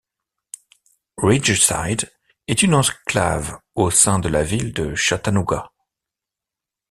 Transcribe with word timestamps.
Ridgeside 1.21 2.11
est 2.47 2.63
une 2.63 2.73
enclave 2.73 3.59
au 3.75 3.91
sein 3.91 4.17
de 4.17 4.29
la 4.29 4.41
ville 4.43 4.73
de 4.73 4.95
Chattanooga. 4.95 5.71